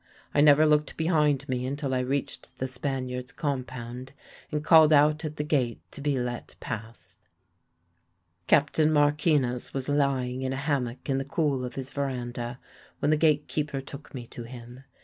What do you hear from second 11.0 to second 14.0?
in the cool of his verandah when the gate keeper